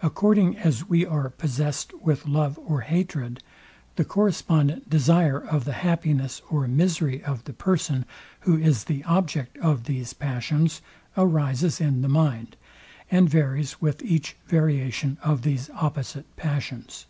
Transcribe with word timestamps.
According 0.00 0.56
as 0.56 0.88
we 0.88 1.04
are 1.04 1.28
possessed 1.28 1.92
with 2.00 2.26
love 2.26 2.58
or 2.60 2.80
hatred, 2.80 3.42
the 3.96 4.04
correspondent 4.06 4.88
desire 4.88 5.38
of 5.38 5.66
the 5.66 5.74
happiness 5.84 6.40
or 6.48 6.66
misery 6.66 7.22
of 7.22 7.44
the 7.44 7.52
person, 7.52 8.06
who 8.48 8.56
is 8.56 8.84
the 8.84 9.04
object 9.04 9.58
of 9.58 9.84
these 9.84 10.14
passions, 10.14 10.80
arises 11.18 11.82
in 11.82 12.00
the 12.00 12.08
mind, 12.08 12.56
and 13.10 13.28
varies 13.28 13.78
with 13.78 14.02
each 14.02 14.36
variation 14.46 15.18
of 15.22 15.42
these 15.42 15.68
opposite 15.74 16.34
passions. 16.36 17.04